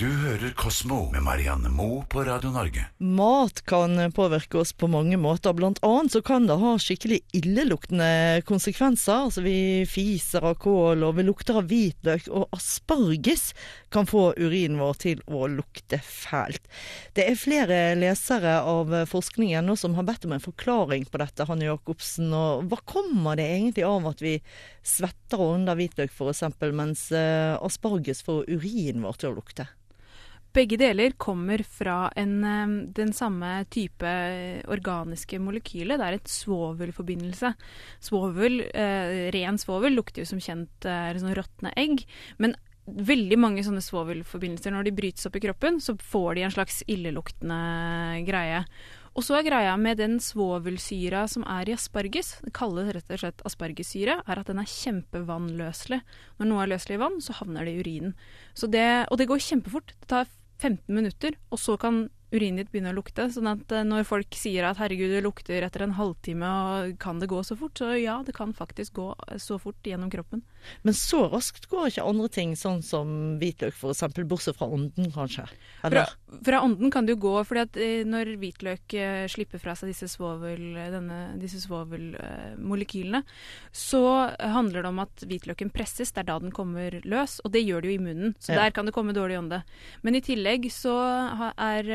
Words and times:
Du 0.00 0.08
hører 0.08 0.54
Kosmo 0.56 1.10
med 1.12 1.20
Marianne 1.26 1.68
Moe 1.68 2.06
på 2.08 2.22
Radio 2.24 2.48
Norge. 2.54 2.86
Mat 3.04 3.58
kan 3.68 3.98
påvirke 4.16 4.56
oss 4.62 4.70
på 4.72 4.88
mange 4.88 5.18
måter. 5.20 5.52
Blant 5.52 5.82
annet 5.84 6.14
så 6.14 6.22
kan 6.24 6.46
det 6.48 6.54
ha 6.56 6.70
skikkelig 6.80 7.18
illeluktende 7.36 8.40
konsekvenser. 8.48 9.26
Altså 9.26 9.42
vi 9.44 9.84
fiser 9.84 10.46
av 10.48 10.54
kål, 10.62 11.04
og 11.04 11.18
vi 11.18 11.26
lukter 11.26 11.58
av 11.60 11.68
hvitløk, 11.68 12.30
og 12.32 12.48
asparges 12.56 13.50
kan 13.92 14.08
få 14.08 14.30
urinen 14.38 14.80
vår 14.80 14.96
til 15.02 15.20
å 15.28 15.42
lukte 15.52 15.98
fælt. 16.00 16.64
Det 17.12 17.26
er 17.28 17.36
flere 17.36 17.80
lesere 18.00 18.54
av 18.64 18.94
forskningen 19.10 19.68
nå 19.68 19.76
som 19.76 19.98
har 19.98 20.06
bedt 20.08 20.24
om 20.24 20.32
en 20.32 20.44
forklaring 20.46 21.04
på 21.12 21.20
dette, 21.20 21.44
Hanne 21.50 21.68
Jacobsen. 21.68 22.32
Og 22.32 22.64
hva 22.72 22.80
kommer 22.88 23.36
det 23.36 23.50
egentlig 23.50 23.84
av 23.84 24.08
at 24.14 24.24
vi 24.24 24.38
svetter 24.80 25.44
og 25.44 25.58
ånder 25.58 25.76
hvitløk 25.76 26.16
f.eks., 26.16 26.46
mens 26.72 27.04
eh, 27.12 27.52
asparges 27.60 28.24
får 28.24 28.48
urinen 28.48 29.04
vår 29.04 29.20
til 29.20 29.34
å 29.34 29.36
lukte? 29.42 29.68
Begge 30.50 30.80
deler 30.80 31.14
kommer 31.14 31.62
fra 31.62 32.08
en, 32.18 32.40
den 32.96 33.12
samme 33.14 33.52
type 33.70 34.14
organiske 34.66 35.38
molekylet, 35.38 36.00
Det 36.00 36.06
er 36.08 36.16
et 36.18 36.32
svovelforbindelse. 36.32 37.52
Svovel, 38.02 38.64
eh, 38.74 39.30
ren 39.30 39.60
svovel 39.62 39.94
lukter 39.94 40.24
jo 40.24 40.30
som 40.32 40.42
kjent 40.42 40.88
eh, 40.90 41.14
sånn 41.14 41.36
råtne 41.38 41.70
egg. 41.78 42.02
Men 42.42 42.56
veldig 42.90 43.38
mange 43.38 43.62
sånne 43.62 43.82
svovelforbindelser, 43.84 44.74
når 44.74 44.88
de 44.88 44.96
brytes 44.96 45.28
opp 45.28 45.36
i 45.38 45.44
kroppen, 45.44 45.78
så 45.78 45.94
får 45.94 46.34
de 46.34 46.46
en 46.46 46.54
slags 46.54 46.80
illeluktende 46.90 47.60
greie. 48.26 48.64
Og 49.18 49.26
så 49.26 49.36
er 49.36 49.46
greia 49.46 49.72
med 49.78 49.98
den 49.98 50.18
svovelsyra 50.22 51.24
som 51.30 51.42
er 51.50 51.68
i 51.68 51.74
asparges, 51.74 52.36
det 52.44 52.54
kalles 52.54 52.92
rett 52.94 53.10
og 53.10 53.22
slett 53.22 53.42
aspargessyre, 53.46 54.20
er 54.22 54.42
at 54.42 54.50
den 54.50 54.60
er 54.62 54.70
kjempevannløselig. 54.70 55.98
Når 56.38 56.50
noe 56.50 56.62
er 56.62 56.70
løselig 56.74 56.98
i 56.98 57.02
vann, 57.02 57.18
så 57.22 57.34
havner 57.40 57.66
det 57.66 57.74
i 57.74 57.82
urinen. 57.82 58.14
Det, 58.70 58.86
og 59.10 59.18
det 59.18 59.26
går 59.30 59.42
kjempefort. 59.42 59.94
Det 59.98 60.10
tar 60.10 60.30
15 60.60 60.94
minutter, 60.94 61.36
og 61.50 61.58
så 61.58 61.76
kan 61.80 62.08
urinen 62.30 62.60
ditt 62.60 62.70
begynner 62.70 62.94
å 62.94 63.00
lukte. 63.00 63.26
sånn 63.32 63.50
at 63.50 63.72
eh, 63.74 63.86
når 63.86 64.06
folk 64.08 64.36
sier 64.38 64.66
at 64.68 64.78
herregud, 64.80 65.10
det 65.12 65.22
lukter 65.24 65.64
etter 65.66 65.84
en 65.84 65.96
halvtime, 65.98 66.46
og 66.46 66.94
kan 67.02 67.20
det 67.22 67.30
gå 67.30 67.42
så 67.46 67.56
fort? 67.58 67.78
Så 67.78 67.92
ja, 67.98 68.20
det 68.26 68.34
kan 68.36 68.54
faktisk 68.56 68.98
gå 69.00 69.08
eh, 69.26 69.40
så 69.42 69.58
fort 69.62 69.86
gjennom 69.86 70.10
kroppen. 70.12 70.44
Men 70.86 70.94
så 70.96 71.24
raskt 71.32 71.66
går 71.70 71.90
ikke 71.90 72.06
andre 72.06 72.28
ting, 72.32 72.54
sånn 72.58 72.82
som 72.86 73.12
hvitløk 73.40 73.74
f.eks., 73.74 74.04
bortsett 74.30 74.58
fra 74.58 74.68
ånden 74.70 75.10
kanskje? 75.14 75.46
Fra, 75.80 76.04
fra, 76.46 76.62
ånden 76.62 76.92
kan 76.92 77.08
det 77.08 77.16
jo 77.16 77.22
gå, 77.26 77.34
for 77.48 77.62
eh, 77.64 78.02
når 78.06 78.34
hvitløk 78.40 78.96
slipper 79.32 79.62
fra 79.62 79.74
seg 79.78 79.90
disse, 79.90 80.10
svovel, 80.12 80.62
denne, 80.92 81.20
disse 81.40 81.62
svovelmolekylene, 81.64 83.24
så 83.74 84.04
handler 84.38 84.84
det 84.84 84.92
om 84.92 85.02
at 85.02 85.26
hvitløken 85.26 85.72
presses, 85.74 86.12
det 86.14 86.24
er 86.24 86.30
da 86.30 86.38
den 86.42 86.54
kommer 86.54 87.00
løs, 87.08 87.40
og 87.44 87.54
det 87.54 87.64
gjør 87.64 87.82
det 87.82 87.90
jo 87.90 87.98
i 87.98 88.04
munnen. 88.04 88.36
Så 88.38 88.54
ja. 88.54 88.62
der 88.62 88.76
kan 88.76 88.86
det 88.86 88.94
komme 88.94 89.16
dårlig 89.16 89.40
ånde. 89.40 89.62
Men 90.06 90.18
i 90.18 90.22
tillegg 90.24 90.68
så 90.74 90.94
er 91.56 91.88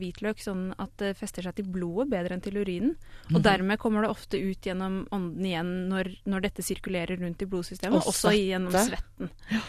hvitløk 0.00 0.40
sånn 0.42 0.70
at 0.80 0.92
det 1.02 1.14
fester 1.18 1.46
seg 1.46 1.58
til 1.58 1.68
blodet 1.72 2.08
bedre 2.12 2.36
enn 2.36 2.44
til 2.44 2.60
urinen. 2.60 2.96
Og 3.30 3.38
mm. 3.40 3.44
dermed 3.46 3.80
kommer 3.82 4.06
det 4.06 4.12
ofte 4.12 4.40
ut 4.40 4.66
gjennom 4.66 5.02
ånden 5.14 5.46
igjen 5.46 5.76
når, 5.90 6.12
når 6.30 6.48
dette 6.48 6.64
sirkulerer 6.66 7.20
rundt 7.20 7.44
i 7.44 7.48
blodsystemet, 7.50 8.00
og 8.00 8.12
også 8.12 8.34
gjennom 8.36 8.74
svetten. 8.74 9.32
Ja. 9.52 9.62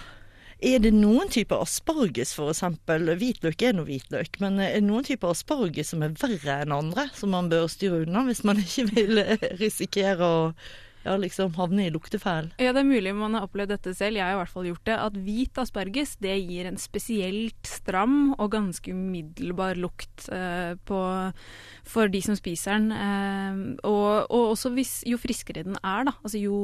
Er 0.62 0.78
det 0.78 0.92
noen 0.94 1.32
typer 1.34 1.64
asparges 1.64 2.36
f.eks.? 2.38 2.62
Hvitløk 2.86 3.64
er 3.66 3.74
noe 3.74 3.88
hvitløk, 3.88 4.38
men 4.44 4.60
er 4.62 4.76
det 4.76 4.86
noen 4.86 5.08
typer 5.08 5.34
asparges 5.34 5.90
som 5.90 6.04
er 6.06 6.14
verre 6.22 6.60
enn 6.62 6.76
andre, 6.76 7.08
som 7.18 7.34
man 7.34 7.50
bør 7.50 7.66
styre 7.72 8.04
unna 8.04 8.22
hvis 8.28 8.44
man 8.46 8.62
ikke 8.62 8.86
vil 8.92 9.24
risikere 9.58 10.22
å 10.22 10.42
ja, 11.06 11.16
liksom 11.18 11.56
havne 11.58 11.88
i 11.88 11.94
luktefæl. 11.94 12.52
Ja, 12.62 12.74
det 12.76 12.84
er 12.84 12.90
mulig 12.90 13.14
man 13.18 13.36
har 13.38 13.48
opplevd 13.48 13.74
dette 13.74 13.94
selv. 13.98 14.20
Jeg 14.20 14.26
har 14.26 14.36
i 14.36 14.40
hvert 14.42 14.54
fall 14.54 14.68
gjort 14.70 14.84
det. 14.88 14.98
At 15.02 15.18
hvit 15.18 15.62
asperges 15.62 16.16
det 16.22 16.36
gir 16.44 16.70
en 16.70 16.80
spesielt 16.82 17.70
stram 17.70 18.34
og 18.38 18.52
ganske 18.54 18.94
umiddelbar 18.94 19.80
lukt 19.82 20.28
eh, 20.34 20.76
på, 20.86 21.00
for 21.88 22.12
de 22.12 22.22
som 22.26 22.38
spiser 22.38 22.78
den. 22.78 22.92
Eh, 22.94 23.64
og, 23.88 24.28
og, 24.30 24.52
også 24.54 24.74
hvis, 24.76 25.00
jo 25.10 25.20
friskere 25.22 25.66
den 25.68 25.80
er, 25.82 26.06
da. 26.10 26.18
Altså 26.22 26.42
jo, 26.42 26.60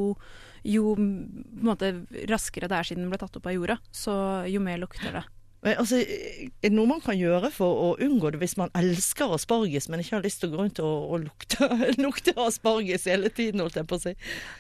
jo 0.68 0.94
måte, 0.98 1.96
raskere 2.30 2.70
det 2.70 2.78
er 2.78 2.92
siden 2.92 3.08
den 3.08 3.14
ble 3.14 3.22
tatt 3.22 3.40
opp 3.40 3.50
av 3.50 3.58
jorda, 3.58 3.82
så 3.90 4.14
jo 4.50 4.62
mer 4.64 4.82
lukter 4.84 5.18
det. 5.18 5.26
Altså, 5.66 5.98
er 5.98 6.70
det 6.70 6.72
noe 6.76 6.86
man 6.90 7.00
kan 7.02 7.18
gjøre 7.18 7.50
for 7.52 7.80
å 7.82 7.88
unngå 8.04 8.30
det 8.34 8.40
hvis 8.44 8.58
man 8.60 8.70
elsker 8.78 9.32
asparges, 9.34 9.88
men 9.90 10.04
ikke 10.04 10.20
har 10.20 10.26
lyst 10.26 10.44
til 10.44 10.52
å 10.52 10.54
gå 10.54 10.60
rundt 10.62 10.82
og, 10.86 11.08
og 11.10 11.24
lukte, 11.26 11.70
lukte, 12.06 12.36
asparges 12.46 13.08
hele 13.10 13.32
tiden, 13.34 13.64
holdt 13.66 13.80
jeg 13.80 13.90
på 13.90 13.98
å 13.98 14.04
si? 14.04 14.14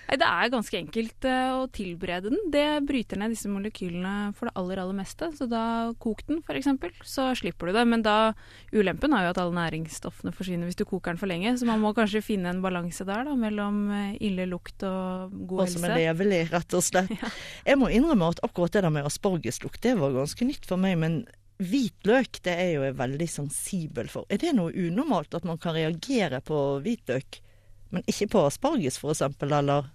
Det 0.07 0.23
er 0.23 0.51
ganske 0.53 0.77
enkelt 0.79 1.25
uh, 1.27 1.61
å 1.61 1.63
tilberede 1.73 2.31
den. 2.31 2.39
Det 2.53 2.65
bryter 2.87 3.19
ned 3.19 3.33
disse 3.35 3.49
molekylene 3.51 4.31
for 4.37 4.47
det 4.47 4.55
aller, 4.59 4.79
aller 4.79 4.95
meste. 4.95 5.27
Så 5.35 5.49
da 5.51 5.91
kok 5.99 6.23
den, 6.29 6.39
f.eks., 6.47 6.69
så 7.03 7.27
slipper 7.35 7.69
du 7.69 7.75
det. 7.75 7.83
Men 7.91 8.05
da 8.05 8.17
Ulempen 8.71 9.15
er 9.17 9.25
jo 9.27 9.33
at 9.33 9.41
alle 9.41 9.57
næringsstoffene 9.57 10.31
forsvinner 10.35 10.69
hvis 10.69 10.79
du 10.79 10.85
koker 10.87 11.11
den 11.11 11.19
for 11.19 11.31
lenge, 11.31 11.51
så 11.59 11.67
man 11.67 11.83
må 11.83 11.91
kanskje 11.97 12.23
finne 12.23 12.53
en 12.53 12.61
balanse 12.63 13.03
der 13.07 13.27
da, 13.27 13.33
mellom 13.39 13.81
eh, 13.91 14.13
ille 14.23 14.47
lukt 14.47 14.85
og 14.87 15.33
god 15.49 15.65
helse. 15.65 15.75
Og 15.75 15.81
som 15.81 15.89
er 15.89 15.97
levelig, 16.05 16.41
rett 16.53 16.77
og 16.77 16.85
slett. 16.85 17.11
Ja. 17.17 17.29
Jeg 17.65 17.79
må 17.81 17.87
innrømme 17.89 18.27
at 18.29 18.41
akkurat 18.45 18.75
det 18.75 18.83
der 18.83 18.91
med 18.93 19.07
aspargeslukt, 19.07 19.79
det 19.81 19.95
var 19.97 20.13
ganske 20.13 20.45
nytt 20.45 20.67
for 20.69 20.77
meg 20.81 20.97
men 21.01 21.15
hvitløk 21.57 22.39
det 22.45 22.53
er 22.53 22.71
jo 22.75 22.83
jeg 22.85 22.97
veldig 22.99 23.27
sensibel 23.31 24.09
for. 24.11 24.27
Er 24.29 24.41
det 24.41 24.53
noe 24.57 24.73
unormalt 24.75 25.33
at 25.37 25.47
man 25.47 25.57
kan 25.61 25.73
reagere 25.77 26.41
på 26.45 26.59
hvitløk, 26.85 27.39
men 27.95 28.05
ikke 28.09 28.29
på 28.35 28.43
asparges 28.49 28.99
f.eks., 29.01 29.23
eller? 29.47 29.89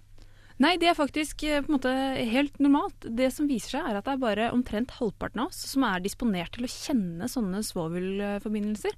Nei, 0.63 0.77
det 0.79 0.87
er 0.87 0.95
faktisk 0.95 1.43
eh, 1.43 1.59
på 1.63 1.71
en 1.71 1.75
måte 1.75 1.91
helt 2.29 2.59
normalt. 2.63 3.07
Det 3.17 3.27
som 3.35 3.49
viser 3.49 3.77
seg, 3.77 3.87
er 3.89 3.99
at 3.99 4.07
det 4.07 4.13
er 4.15 4.21
bare 4.21 4.49
omtrent 4.55 4.93
halvparten 4.95 5.41
av 5.43 5.51
oss 5.51 5.59
som 5.73 5.83
er 5.87 6.03
disponert 6.03 6.55
til 6.55 6.67
å 6.67 6.71
kjenne 6.71 7.27
sånne 7.31 7.63
svovelforbindelser. 7.67 8.95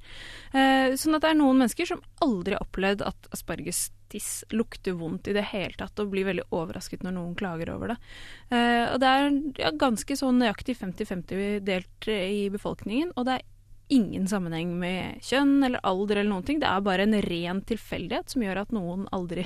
Eh, 0.54 0.94
sånn 1.00 1.18
at 1.18 1.26
det 1.26 1.32
er 1.34 1.40
noen 1.40 1.64
mennesker 1.64 1.90
som 1.90 2.04
aldri 2.26 2.58
har 2.58 2.66
opplevd 2.66 3.06
at 3.08 3.30
asparges 3.34 3.88
tiss 4.14 4.44
lukter 4.54 4.94
vondt 5.00 5.32
i 5.32 5.34
det 5.34 5.48
hele 5.50 5.74
tatt, 5.80 5.98
og 6.00 6.12
blir 6.14 6.28
veldig 6.28 6.46
overrasket 6.54 7.02
når 7.06 7.18
noen 7.18 7.34
klager 7.40 7.74
over 7.74 7.96
det. 7.96 7.98
Eh, 8.54 8.86
og 8.92 9.02
det 9.02 9.16
er 9.16 9.28
ja, 9.64 9.74
ganske 9.74 10.20
så 10.20 10.30
nøyaktig 10.36 10.78
50-50 10.84 11.66
delt 11.66 12.12
i 12.14 12.46
befolkningen, 12.54 13.16
og 13.16 13.26
det 13.26 13.40
er 13.40 13.52
ingen 13.88 14.28
sammenheng 14.28 14.72
med 14.80 15.22
kjønn 15.26 15.60
eller 15.66 15.84
alder 15.86 16.22
eller 16.22 16.32
noen 16.32 16.46
ting. 16.48 16.60
Det 16.62 16.70
er 16.70 16.86
bare 16.86 17.06
en 17.06 17.18
ren 17.26 17.62
tilfeldighet 17.68 18.34
som 18.34 18.46
gjør 18.46 18.64
at 18.64 18.74
noen 18.76 19.06
aldri 19.16 19.46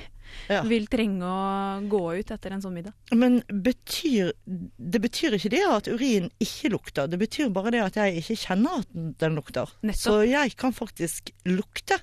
ja. 0.50 0.62
vil 0.68 0.88
trenge 0.92 1.26
å 1.26 1.88
gå 1.90 2.04
ut 2.20 2.34
etter 2.36 2.56
en 2.56 2.64
sånn 2.64 2.78
middag. 2.78 2.96
Men 3.16 3.40
betyr, 3.50 4.32
det 4.46 5.02
betyr 5.04 5.38
ikke 5.40 5.54
det 5.56 5.64
at 5.68 5.90
urin 5.92 6.30
ikke 6.44 6.74
lukter, 6.76 7.10
det 7.12 7.20
betyr 7.22 7.52
bare 7.56 7.74
det 7.76 7.84
at 7.84 8.00
jeg 8.00 8.24
ikke 8.24 8.40
kjenner 8.46 8.84
at 8.84 8.94
den 9.24 9.40
lukter. 9.40 9.76
Nettopp. 9.82 10.04
Så 10.06 10.22
jeg 10.30 10.56
kan 10.60 10.76
faktisk 10.76 11.34
lukte 11.50 12.00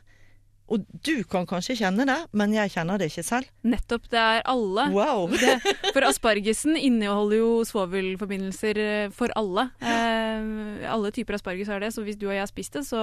og 0.67 0.83
du 1.07 1.23
kan 1.31 1.47
kanskje 1.47 1.77
kjenne 1.79 2.07
det, 2.09 2.19
men 2.37 2.55
jeg 2.55 2.73
kjenner 2.75 2.99
det 2.99 3.11
ikke 3.13 3.25
selv. 3.27 3.51
Nettopp. 3.67 4.09
Det 4.11 4.19
er 4.19 4.43
alle. 4.51 4.89
Wow. 4.95 5.31
det, 5.43 5.59
for 5.95 6.07
aspargesen 6.07 6.77
inneholder 6.79 7.39
jo 7.39 7.51
svovelforbindelser 7.69 8.81
eh, 8.83 9.15
for 9.15 9.33
alle. 9.39 9.69
Eh, 9.79 10.87
alle 10.91 11.13
typer 11.15 11.39
asparges 11.39 11.71
har 11.71 11.83
det, 11.83 11.93
så 11.95 12.03
hvis 12.07 12.19
du 12.19 12.27
og 12.29 12.35
jeg 12.35 12.43
har 12.43 12.51
spist 12.51 12.79
det, 12.79 12.85
så 12.89 13.03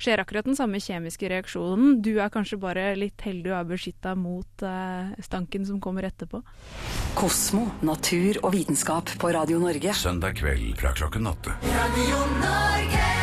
skjer 0.00 0.22
akkurat 0.22 0.48
den 0.48 0.58
samme 0.58 0.80
kjemiske 0.82 1.30
reaksjonen. 1.32 1.98
Du 2.04 2.14
er 2.18 2.32
kanskje 2.32 2.60
bare 2.60 2.90
litt 2.98 3.24
heldig 3.24 3.54
og 3.54 3.60
er 3.62 3.70
beskytta 3.72 4.14
mot 4.18 4.66
eh, 4.66 5.14
stanken 5.24 5.64
som 5.68 5.80
kommer 5.84 6.08
etterpå. 6.08 6.42
Kosmo, 7.18 7.66
natur 7.84 8.42
og 8.42 8.52
vitenskap 8.56 9.16
på 9.20 9.32
Radio 9.34 9.62
Norge. 9.62 9.96
Søndag 9.96 10.36
kveld 10.42 10.76
fra 10.80 10.92
klokken 10.96 11.32
åtte. 11.32 11.56
Radio 11.72 12.26
Norge. 12.42 13.17